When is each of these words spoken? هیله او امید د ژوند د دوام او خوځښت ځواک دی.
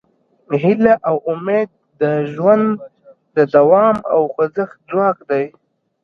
هیله 0.61 0.93
او 1.07 1.15
امید 1.31 1.69
د 2.01 2.03
ژوند 2.33 2.67
د 3.35 3.37
دوام 3.55 3.95
او 4.13 4.21
خوځښت 4.33 4.77
ځواک 4.89 5.17
دی. 5.29 5.43